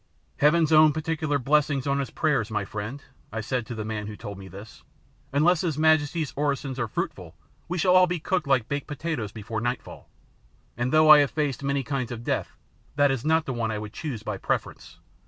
[0.37, 4.15] "Heaven's own particular blessing on his prayers, my friend," I said to the man who
[4.15, 4.81] told me this.
[5.31, 7.35] "Unless his majesty's orisons are fruitful,
[7.67, 10.09] we shall all be cooked like baked potatoes before nightfall,
[10.75, 12.57] and though I have faced many kinds of death,
[12.95, 14.97] that is not the one I would choose by preference.